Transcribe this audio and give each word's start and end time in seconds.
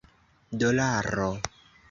dolaro 0.59 1.29